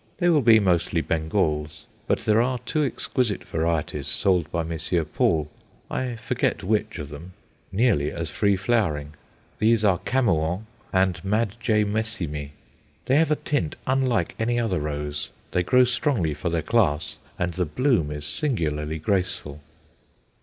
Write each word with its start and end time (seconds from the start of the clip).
They 0.17 0.29
will 0.29 0.41
be 0.41 0.59
mostly 0.59 1.03
Bengals; 1.03 1.85
but 2.07 2.21
there 2.21 2.41
are 2.41 2.57
two 2.65 2.83
exquisite 2.83 3.43
varieties 3.43 4.07
sold 4.07 4.51
by 4.51 4.63
Messrs. 4.63 5.05
Paul 5.13 5.47
I 5.91 6.15
forget 6.15 6.63
which 6.63 6.97
of 6.97 7.09
them 7.09 7.33
nearly 7.71 8.09
as 8.11 8.31
free 8.31 8.55
flowering. 8.55 9.13
These 9.59 9.85
are 9.85 9.99
Camoens 9.99 10.63
and 10.91 11.23
Mad. 11.23 11.55
J. 11.59 11.83
Messimy. 11.83 12.53
They 13.05 13.17
have 13.17 13.29
a 13.29 13.35
tint 13.35 13.75
unlike 13.85 14.33
any 14.39 14.59
other 14.59 14.79
rose; 14.79 15.29
they 15.51 15.61
grow 15.61 15.83
strongly 15.83 16.33
for 16.33 16.49
their 16.49 16.63
class, 16.63 17.17
and 17.37 17.53
the 17.53 17.65
bloom 17.67 18.09
is 18.09 18.25
singularly 18.25 18.97
graceful. 18.97 19.61